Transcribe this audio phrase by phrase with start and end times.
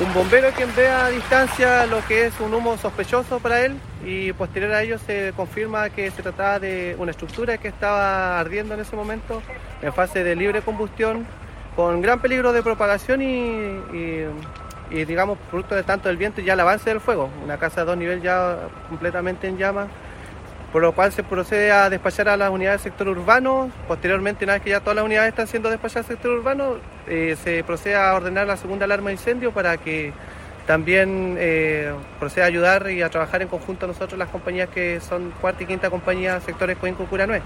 [0.00, 4.32] un bombero quien ve a distancia lo que es un humo sospechoso para él y
[4.32, 8.80] posterior a ello se confirma que se trataba de una estructura que estaba ardiendo en
[8.80, 9.42] ese momento
[9.82, 11.26] en fase de libre combustión
[11.76, 14.24] con gran peligro de propagación y,
[14.90, 17.28] digamos producto de tanto el viento y ya el avance del fuego.
[17.44, 18.56] Una casa de dos niveles ya
[18.88, 19.88] completamente en llamas
[20.72, 23.70] por lo cual se procede a despachar a las unidades del sector urbano.
[23.88, 26.76] Posteriormente, una vez que ya todas las unidades están siendo despachadas al sector urbano,
[27.08, 30.12] eh, se procede a ordenar la segunda alarma de incendio para que
[30.66, 35.32] también eh, proceda a ayudar y a trabajar en conjunto nosotros las compañías que son
[35.40, 37.42] cuarta y quinta compañía sectores Coinco Curanué.